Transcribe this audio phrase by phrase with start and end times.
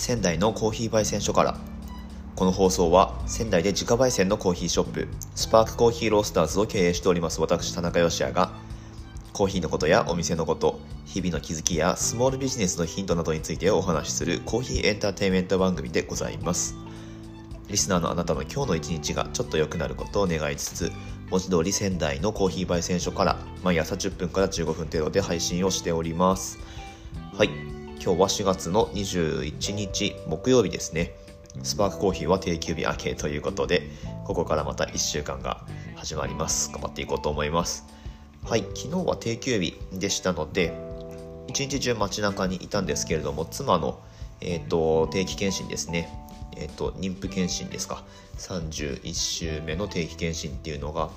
[0.00, 1.58] 仙台のコーヒー焙煎所から。
[2.34, 8.50] この放送は仙台で自家焙煎のコーヒーショップスパークコーヒーロースターズを経営しております私田中芳也が
[9.34, 16.76] コーヒーのことやお店のこと日々の気づきやスモールビジネスのヒントなどについてお話しするコーヒーエンターテインメント番組でございます。
[17.68, 20.92] リスナーのあなたの今日の一日がちょっと良くなることを願いつつ
[21.30, 26.58] 文字通り仙台のコーヒー焙煎所から毎朝10分から15分程度で配信をしております。
[27.36, 27.79] はい。
[28.02, 31.14] 今日は4月の21日木曜日ですね。
[31.62, 33.90] スパークコーヒーは定休日明けということで
[34.24, 36.72] ここからまた1週間が始まります。
[36.72, 37.84] 頑張っていこうと思います。
[38.42, 40.72] はい昨日は定休日でしたので
[41.46, 44.00] 一日中街中にいたんですけれども妻の、
[44.40, 46.08] えーと、定期検診ですね。
[46.56, 48.02] えっ、ー、と妊婦検診ですか。
[48.38, 51.10] 31週目の定期検診っていうのが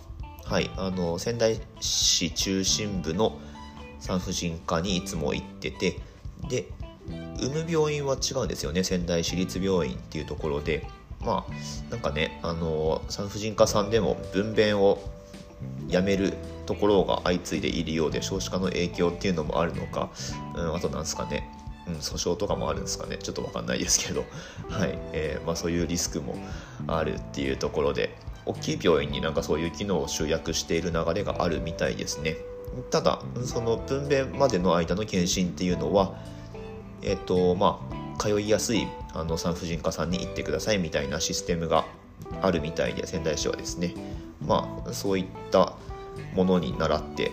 [0.44, 3.40] はいあの仙台市中心部の
[4.02, 6.02] 産婦人科にいつも行ってて
[6.50, 6.68] で
[7.40, 8.84] 産む病院は違うんですよね。
[8.84, 10.88] 仙台市立病院っていうところで。
[11.22, 15.02] まあなんかねあの産婦人科さんでも分娩を
[15.88, 16.34] やめる
[16.66, 20.10] ところが相次いでいるようで少子化の影響っていうのもあるのか、
[20.54, 21.50] うん、あとなんですかね、
[21.88, 23.18] うん、訴訟とかもあるんですかね。
[23.18, 24.26] ちょっと分かんないですけど、
[24.70, 25.00] はい。
[25.14, 26.36] えーまあ、そういうリスクも
[26.88, 28.16] あるっていうところで。
[28.46, 32.36] 大きい病院になんかそういう機能を集約している流れがあるみたいですね。
[32.90, 36.16] ただその分娩までの間の検診っていうのは
[37.04, 37.80] えっ、とま
[38.18, 41.86] あ通いやすいあの産婦人科さんに行ってくださいみたいなシステムが
[42.42, 43.94] あるみたいで仙台市はですね。
[44.46, 45.76] まあそういった
[46.36, 47.32] ものに倣って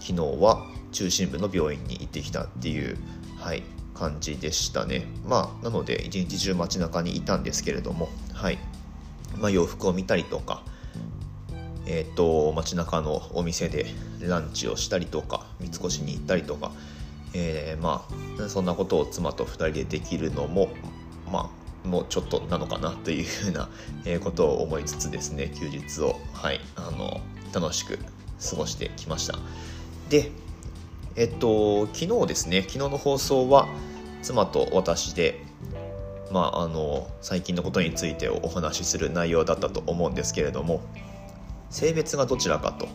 [0.00, 2.96] 昨日は中心部の病院に行ってきたっていう、
[3.38, 3.62] はい、
[3.94, 5.06] 感じでしたね。
[5.26, 8.58] まあなので一日中街中にいたんですけれどもはい、
[9.38, 10.62] まあ、洋服を見たりとか
[11.92, 13.84] えーと、街中のお店で
[14.20, 16.70] ランチをしたりとか三越に行ったりとか
[17.34, 18.06] えー、ま
[18.44, 20.68] あそんなことを妻と2人でできるのも
[21.30, 21.50] ま
[21.84, 23.68] あもうちょっとなのかなというふうな
[24.22, 27.20] ことを思いつつですね休日をはいあの
[27.52, 27.98] 楽しく
[28.50, 29.38] 過ごしてきました。
[30.08, 30.30] で
[31.16, 33.68] えっと昨日ですね昨日の放送は
[34.22, 35.42] 妻と私で
[36.30, 40.80] まああの最近のことについてお話しする内容だったと思うんですけれども
[41.70, 42.88] 性別がどちらかと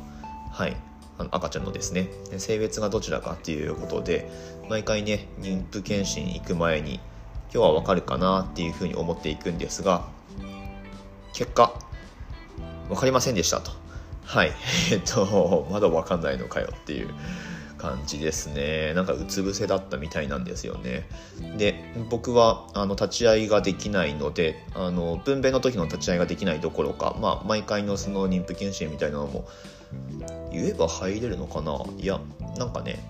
[0.52, 0.78] はい
[1.18, 2.10] 赤ちゃんのですね。
[2.38, 4.30] 性別がどちらかっていうことで
[4.70, 6.96] 毎回ね妊婦検診行く前に
[7.54, 10.08] 今日はわかるかなっていうふうに思っていくんですが
[11.34, 11.74] 結果
[12.90, 13.72] 分かりませんでしたと。
[14.24, 14.52] はい。
[14.92, 17.14] えっとまだ分かんないのかよっていう。
[17.86, 18.94] 感じですね。
[18.96, 21.08] なんかうつ伏せだったみたいなんですよね。
[21.58, 21.76] で
[22.10, 29.48] 僕はあの立ち会いができないのであの分娩の時の立ち会いができないどころか、まあ、毎回のその妊婦検診みたいなのも
[30.52, 31.80] 言えば入れるのかな。
[31.98, 32.20] いや
[32.58, 33.04] なんかね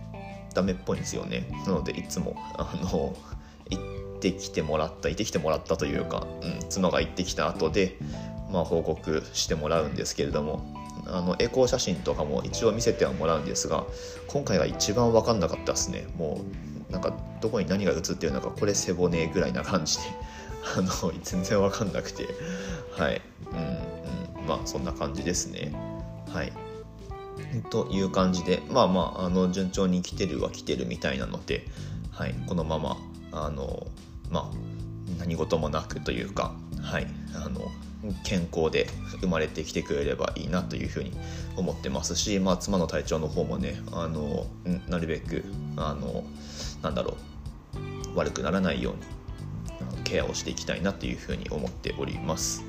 [0.54, 1.48] ダメっぽいんですよね。
[1.66, 3.16] なのでいつもあの
[3.70, 3.80] 行
[4.18, 7.98] ってきてもらった行ってきてもらったというか、うん、妻が行ってきた後で
[8.52, 10.85] まあ報告してもらうんですけれども。
[11.08, 13.86] あのエコー写真とかも一応見せてはもらうんですが
[14.28, 16.08] 今回が一番分かんなかったですね。
[16.18, 16.42] も
[16.90, 20.04] うなんかどこに何が写ってるのかこれ背骨ぐらいな感じで。
[20.78, 20.90] あの
[21.22, 22.28] 全然分かんなくて。
[22.98, 23.22] はい。
[23.52, 23.58] うん
[24.40, 24.48] うん。
[24.48, 25.72] まあそんな感じですね。
[26.34, 26.52] はい。
[27.70, 31.66] という感じでまあまああの順調に来てるは来てるみたいなので、
[32.12, 32.98] はい、このまま
[33.32, 33.88] あの
[34.32, 37.72] まあ何事もなくというか、はい、あの
[38.24, 38.88] 健康で
[39.22, 41.12] 生まれてきてくれればいいなというふうに
[41.56, 44.46] 思ってますし、まあ、妻の体調の方もねあの
[44.88, 45.44] なるべく
[45.78, 46.24] あの
[46.82, 47.18] なんだろ
[48.14, 52.64] う悪くならないようにケアをしていきたいなというふうに思っております。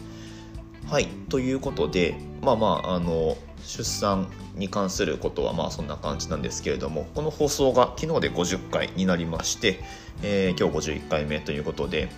[0.89, 9.81] はいということでまあまああの出産に関することはまあそんな感じなんですけれどもこの放送が昨日で50回になりまして、
[10.23, 12.09] えー、今日51回目ということで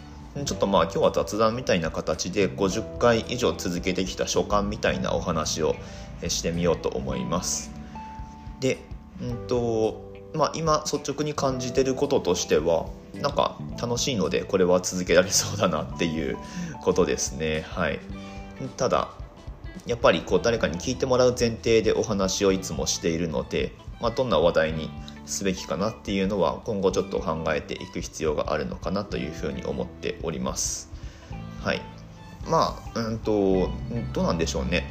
[0.45, 5.75] ちょっとまあ今日は雑談みたいな形で50回以上続けてきた所感みたいなお話を
[6.29, 7.71] してみようと思います。
[8.61, 8.79] で、
[9.21, 16.37] うんとまあ、今率直に感じてることとしてはなんか楽しいのでこれは続けられそうだなっていう
[16.83, 17.65] ことですね。
[17.69, 17.99] はい、
[18.77, 19.09] ただ
[19.89, 24.91] やっぱりこう誰かに聞いてもらう前提でお話をいつもしているので、まあ、どんな話題に
[25.25, 30.91] すべきかなっていうのは今後ちょっと考えていく必要があるのかなというふうに思っております。
[31.63, 31.81] はい、
[32.47, 33.71] まあうんと
[34.13, 34.91] どうなんでしょうね。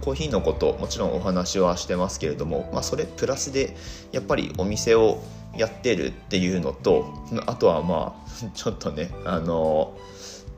[0.00, 3.76] コーヒーのこともちろんお話はしてますけれども、まあ、それプラスで
[4.12, 5.20] やっぱりお店を
[5.56, 7.14] やってるっていうのと
[7.46, 9.96] あとはまあ ちょっとねあの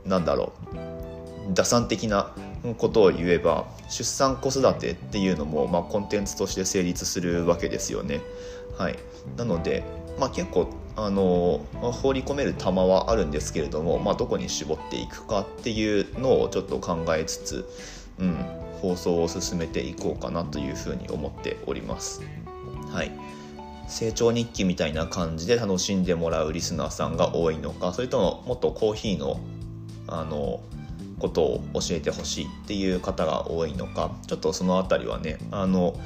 [0.05, 0.98] なんだろう
[1.55, 2.33] 打算的な
[2.79, 8.21] ことを言えば出産子育てっていうのも、まあ、コンテンツとして成立するわけですよね。
[8.77, 8.99] はい、
[9.37, 9.83] なので、
[10.19, 17.69] まあ、結構あの、ま、放り込める球はあるんですけれども、まあ、どこに絞っていくかっていうのをちょっと考えつつ、
[18.19, 18.37] うん、
[18.81, 22.23] 放送を進めていこうかなというふうに思っております。
[22.91, 23.11] はい
[23.89, 29.41] 成長日記みたいな感じで楽しんでもらうリスナーさんが多いのかそれとももっとコーヒーの
[30.07, 30.61] あの
[31.19, 35.99] ことを教えてほしいっていう方が多いのかちょっとその辺りはねあの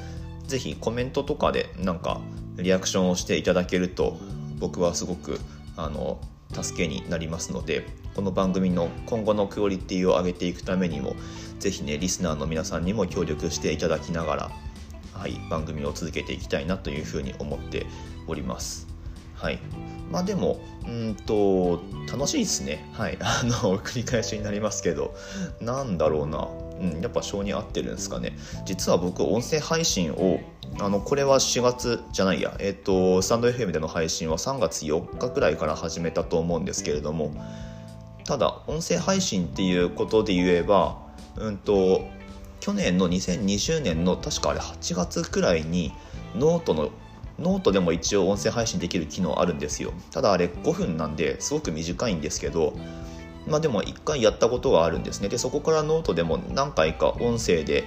[0.47, 2.19] ぜひコメントとかでなんか
[2.57, 4.17] リアクションをしていただけると
[4.59, 5.39] 僕はすごく
[5.77, 6.19] あの
[6.51, 11.15] 助けになりますのでこの番組の今後のクオリティを上げていくためにも
[11.59, 14.51] ぜひねリスナーの皆さんにも協力していただきながら、
[15.13, 17.87] はい、番組を続けていきたいなというふうに思って
[18.27, 18.87] おります。
[19.35, 19.59] はい
[20.13, 22.87] まあでもうんと楽しいですね。
[22.93, 23.17] はい。
[23.19, 25.15] あの繰り返しになりますけど。
[25.59, 26.47] なんだろうな、
[26.79, 28.37] うん、やっぱ性に合ってるんですかね。
[28.63, 30.39] 実は僕音声配信を
[30.79, 32.55] あのこれは4月じゃないや。
[32.59, 37.33] えっ、とスタンド FM での配信は3月4日くらいから始めたと思うんですけれども。
[38.23, 40.97] ただ音声配信っていうことで言えば
[41.35, 42.05] うんと
[42.61, 45.91] 去年の2020年の確かあれ8月くらいに
[46.35, 46.89] ノートの
[47.39, 49.93] ノートでも一応音声配信できる機能あるんですよ。
[50.11, 52.73] ただあれ5分なんですごく短いんですけど
[53.47, 55.29] まあでも1回やったことがあるんですね。
[55.29, 57.85] でそこからノートでも何回か音声で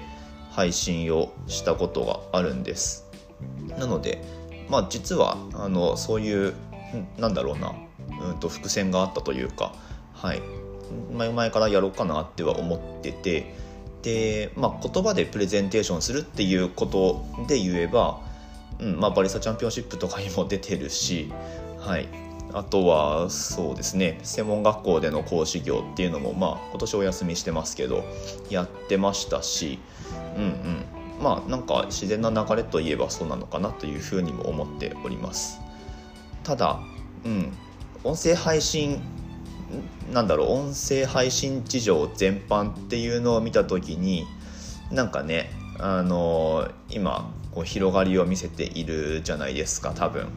[0.50, 3.06] 配信をしたことがあるんです。
[3.78, 4.22] なので
[4.68, 6.54] まあ実はあのそういう
[7.18, 7.74] なんだろうな
[8.28, 9.74] うんと伏線があったというか
[10.12, 10.42] はい。
[11.12, 13.66] 前々からやろうかなっては思ってて。
[14.02, 18.20] で、まあ、言葉でプレゼンテーションするっていうことで言えば
[18.80, 21.32] うんまあ、バリスタチャンピオンシップとかにも出てるし、
[21.78, 22.08] はい、
[22.52, 28.04] あとはそうですね専門学校での講師業っていうのも、まあ、今年お休みしてますけど
[28.50, 29.78] やってましたし、
[30.36, 30.84] うんうん、
[31.22, 35.60] まあなんか自然な流れといえばそうなのかなというふうにも思っております。
[36.44, 36.80] ただ、
[37.24, 37.52] うん、
[38.04, 39.00] 音声配信
[40.12, 44.26] なんだろう音声配信事情全般っていうのを見た時に
[44.92, 50.28] なんかねあの今こう広がりを見せているじゃないですか多分。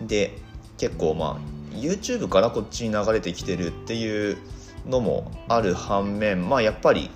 [0.00, 0.38] で
[0.78, 4.38] 結構まあ YouTube からこっちに流れてきてるっていう
[4.86, 7.10] のもある反面まあやっぱり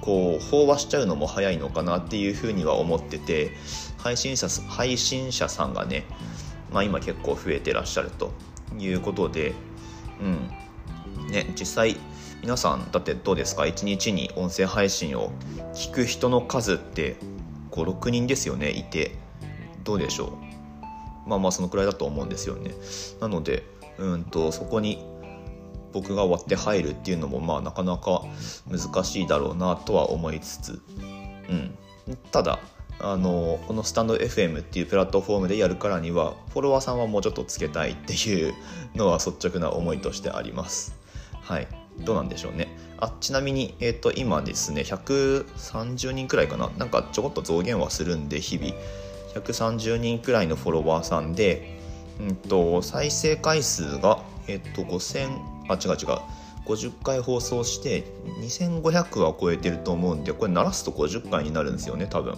[0.00, 3.52] こう飽和しちゃうのも早いのかなっていうふうには思ってて
[3.98, 6.04] 配信者配信者さんがね、
[6.72, 8.32] まあ、今結構増えてらっしゃると
[8.80, 9.54] いうことで、
[10.20, 10.24] う
[11.26, 11.96] んね、実際
[12.42, 15.30] 皆さんだってどうですか？1日に音声配信を
[15.74, 17.16] 聞く人の数って
[17.84, 19.16] 56人ですよねいて。
[19.84, 20.38] どうでしょ
[21.26, 21.28] う。
[21.28, 22.72] まあまあそのくらいだと思うんですよね。
[23.20, 23.64] なので
[23.98, 25.04] うんとそこに
[25.92, 28.22] 僕が割って入るっていうのもまあなかなか
[28.68, 30.82] 難しいだろうなとは思いつつ。
[31.48, 31.78] うん。
[32.30, 32.58] ただ
[33.00, 38.54] あのこのスタンド FM っていうプラットフォームでやるからにはフォロワーさんはもうちょっとつけたいっていう
[38.94, 40.96] のは率直な思いとしてあります。
[41.40, 41.68] はい。
[42.00, 42.68] どうなんでしょうね。
[42.98, 46.70] あちなみに、えーと、今ですね130人くらいかな。
[46.78, 48.74] なんかちょこっと増減はするんで日々。
[49.34, 51.78] 130人くらいのフォロワーさんで、
[52.20, 55.28] うんと、再生回数が、えっ、ー、と5000
[55.68, 56.18] あ違う違う。
[56.66, 58.04] 50回放送して
[58.40, 62.36] 2500は超えてると思うんでこれ鳴らすと50回になるんですよね多分。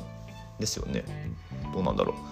[0.58, 1.04] ですよね。
[1.72, 2.29] どうなんだろう。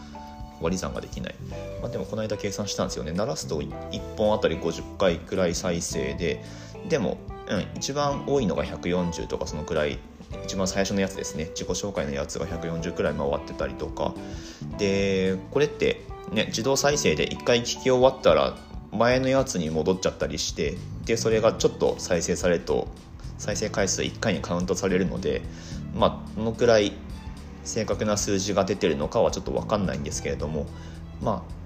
[0.60, 1.34] 割り算ができない、
[1.80, 3.12] まあ、でもこの間計算したんですよね。
[3.12, 6.42] 鳴らすと1本あたり50回くらい再生で
[6.88, 9.98] でも、うん、一番多いのが140とかそのくらい
[10.44, 11.46] 一番最初のやつですね。
[11.54, 14.14] 自己紹介のやつが140くらい回ってたりとか。
[14.78, 18.56] でこれってね自動再生で1回聞き終わったら
[18.92, 22.88] 前のやつに戻っちゃったりしてでそれがちょっと再生されると
[23.38, 25.42] 再生回数1回にカウントされるので
[25.94, 26.92] まあどのくらい
[27.68, 30.66] 正確な数字が出てるのかはちょっと分かんないんですけれども
[31.20, 31.58] まあ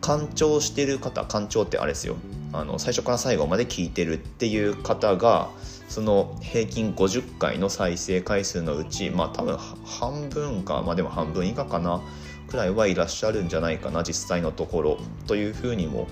[0.00, 2.16] 干潮してる方干潮ってあれですよ。
[2.52, 5.50] あの最初から最後まで聞いてるっていう方が
[5.88, 12.00] その平均50回の再生回数のうちまあ多分半分かまあでも半分以下かな
[12.48, 16.08] くらいはいらっしゃるんじゃないかな実際のところというふうにも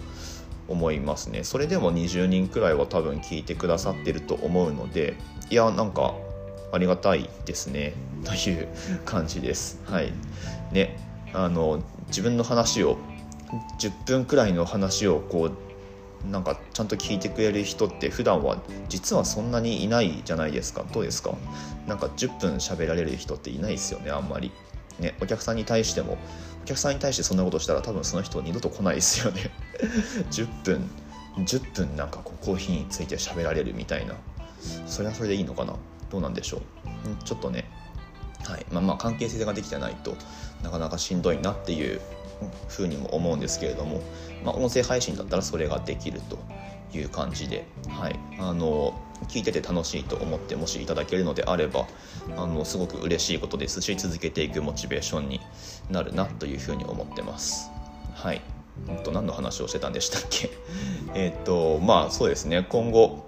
[0.69, 1.43] 思いますね。
[1.45, 5.17] それでも20人くらいは多分聞いてくださってると思うので
[5.51, 6.15] いやなんか
[6.77, 8.69] ありがたいですねという
[9.05, 9.81] 感じです。
[9.87, 10.13] はい。
[10.73, 10.99] ね
[11.33, 12.99] あの自分の話を
[13.79, 15.51] 10分くらいの話をこ
[16.25, 20.85] うなんかちゃんと聞いてくれる人って普段は実はそんなにいないじゃないですか。
[20.93, 21.35] どうですか？
[21.87, 24.53] なんか10分喋られる人っていないですよねあんまり。
[24.99, 26.17] ねお客さんに対しても
[26.63, 29.51] お客さんに対してそんなことしたら多分その人二度と来ないですよね。
[30.31, 30.91] 10分
[31.39, 34.15] 10分なんかこうコーヒーについて喋られるみたいな。
[34.87, 35.75] それはそれでいいのかな？
[36.11, 36.61] どうなんでしょう。
[37.25, 37.69] ちょっとね
[38.45, 38.67] はい。
[38.71, 40.17] まあ、まあ関係性ができてないと
[40.63, 42.01] なかなかしんどいなっていう
[42.69, 44.03] ふうにも思うんですけれども、
[44.45, 46.39] まあ、音声配信だったらそれができると
[46.97, 48.95] いう感じで、はい、あの
[49.29, 51.87] 聞いてて楽しいと思ってもしいただけるのであれば
[52.37, 55.41] あのすごく嬉しいことですし続けていくモチベーションに
[55.91, 57.71] なるなというふうに思ってます。
[58.15, 58.43] はい、
[59.05, 60.51] と何の話をしてたんでしたっけ？
[61.15, 62.67] えっとまあそうですね。
[62.69, 63.25] 今後、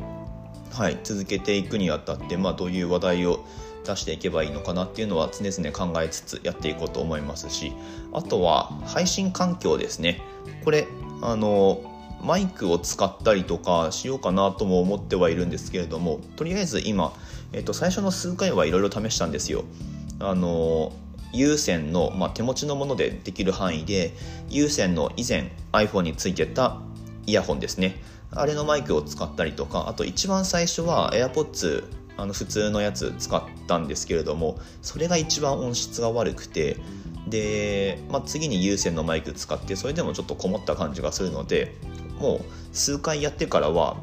[0.73, 3.45] はい、続けていくにあたって、まあ、どういう話題を
[3.85, 7.73] 出していけばいいのかなっていうのは常々考えつつやっていこうと思いますし
[8.13, 10.21] あとは配信環境ですね。
[10.65, 10.87] これ
[11.23, 11.81] あの
[12.23, 17.13] マイクを使ったりとかしようかなとも思ってはいるんですけれどもとりあえず今、
[17.53, 19.65] えっと、最初の数回はいろいろ試したんですよ。
[20.21, 20.93] あの
[21.33, 24.15] 有線の、まあ、手持ちのものでできる範囲で
[24.49, 26.81] 有線の以前 iPhone についてた
[27.27, 27.97] イヤホンですね。
[28.33, 31.85] あれのマイクを使ったりとかあと一番最初は AirPods
[32.17, 36.77] あの普通のやつ使ったんですけれどもそれが一番音質が悪くて
[37.29, 41.77] で、まあ、次に有線のマイク使ってそれでもちょっとこもった感じがするので
[42.19, 43.97] もう数回やってからは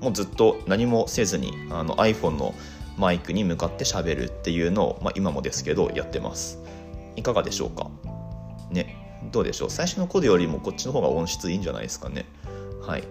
[0.00, 2.54] もうずっと何もせずにあの iPhone の
[2.96, 6.58] マイクに向かって喋るっていうのを、まあ、今もですけどやってます。
[7.14, 7.88] いかがでしょうか？
[8.70, 9.70] ねどうでしょう？
[9.70, 12.26] 最初の頃よりもこっちの方が音質いいんじゃないですかね。
[12.82, 13.04] はい。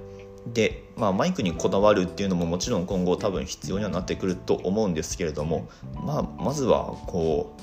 [0.54, 7.62] で、まあ、マイクにこだわるっていうのももちろん今後多分必要にはなってくると思うんですけれども、まあ、まずはこう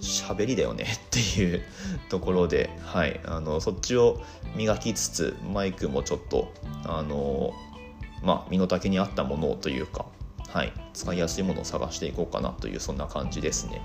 [0.00, 1.62] 喋りだよね っていう
[2.08, 4.22] ところで、はい、あのそっちを
[4.54, 6.52] 磨きつつマイクもちょっと
[6.84, 7.52] あの、
[8.22, 10.06] まあ、身の丈に合ったものをというか、
[10.48, 13.80] はい、使いやすいものを探していこうかなというそんな感じですね。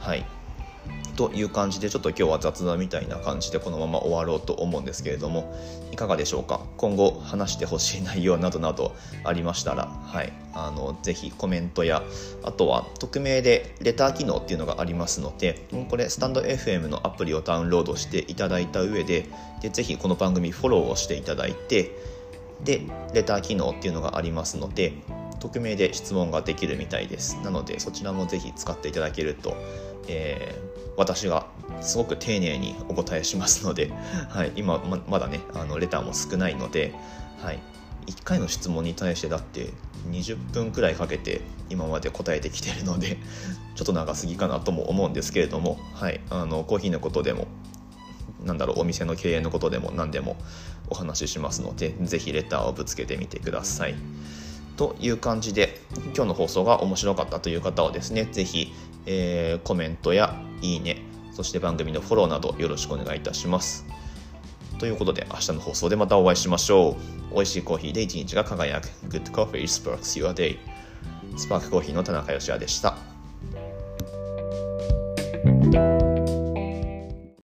[0.00, 0.24] はい
[1.16, 5.52] という感じでちょっと今日は雑談みたいな感じでこのまま終わろうと思うんですけれども
[5.90, 6.60] いかがでしょうか？
[6.76, 12.04] 今後話してほしい内容などなどありましたら、はい、あのぜひコメントや
[12.44, 19.26] あとは匿名でレター機能っていうのがありますのでこれスタンド FM のアプリをダウンロードしていただいた上で
[19.60, 21.90] でぜひこの番組フォローをしていただいて
[22.62, 24.92] でレター機能っていうのがありますので
[25.40, 29.56] 匿名で質問ができるみたいですなのでそちらもぜひ使っていただけると、
[30.08, 30.68] えー
[30.98, 31.46] 私が
[31.80, 33.92] すごく丁寧にお答えしますので、
[34.28, 36.92] はい、今ままだねあのレターも少ないので、
[37.40, 37.60] はい、
[38.06, 39.70] 1回の質問に対してだって
[40.10, 41.40] 20分くらいかけて
[41.70, 43.16] 今まで答えてきてるので
[43.76, 47.46] ちょっと長すぎかなとも思うんですけれども、はい、あのコーヒーのことでも
[48.44, 50.36] なんだろうお店の経営のことでも何でも
[50.90, 53.94] お話ししますので是非レターをぶつけてみてください。
[54.78, 55.78] という感じで
[56.16, 58.72] 今日の放送が面白かったという方はですね是非
[59.10, 63.86] えー、コメントやいいね、そして番組のフォローなどよろしくお願いいたします。
[64.78, 66.96] ということで、明日の放送でまたお会いしましょ
[67.30, 67.34] う。
[67.34, 68.88] 美味しいコーヒーで一日が輝く。
[69.08, 70.58] Good Coffee Sparks Your Day。
[71.36, 72.96] スパークコーヒーの田中芳也でした。